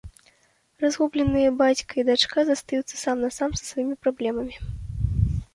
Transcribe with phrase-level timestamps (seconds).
[0.83, 4.55] Разгубленыя бацька і дачка застаюцца сам-насам са сваімі праблемамі.